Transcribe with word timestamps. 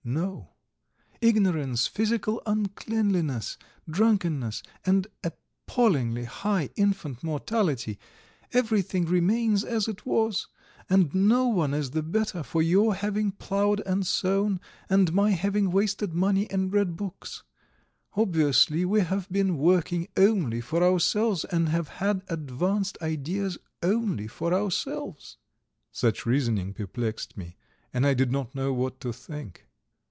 No. 0.03 0.49
Ignorance, 1.21 1.85
physical 1.85 2.41
uncleanliness, 2.47 3.59
drunkenness, 3.87 4.63
an 4.83 5.05
appallingly 5.23 6.23
high 6.23 6.71
infant 6.75 7.21
mortality, 7.23 7.99
everything 8.51 9.05
remains 9.05 9.63
as 9.63 9.87
it 9.87 10.03
was, 10.03 10.47
and 10.89 11.13
no 11.13 11.47
one 11.47 11.75
is 11.75 11.91
the 11.91 12.01
better 12.01 12.41
for 12.41 12.63
your 12.63 12.95
having 12.95 13.31
ploughed 13.31 13.79
and 13.85 14.05
sown, 14.07 14.59
and 14.89 15.13
my 15.13 15.29
having 15.31 15.69
wasted 15.69 16.15
money 16.15 16.49
and 16.49 16.73
read 16.73 16.95
books. 16.97 17.43
Obviously 18.17 18.83
we 18.83 19.01
have 19.01 19.29
been 19.31 19.55
working 19.55 20.07
only 20.17 20.61
for 20.61 20.81
ourselves 20.83 21.45
and 21.45 21.69
have 21.69 21.87
had 21.89 22.23
advanced 22.27 22.97
ideas 23.03 23.59
only 23.83 24.25
for 24.27 24.51
ourselves." 24.51 25.37
Such 25.91 26.25
reasonings 26.25 26.73
perplexed 26.75 27.37
me, 27.37 27.55
and 27.93 28.03
I 28.07 28.15
did 28.15 28.31
not 28.31 28.55
know 28.55 28.73
what 28.73 28.99
to 29.01 29.13
think. 29.13 29.67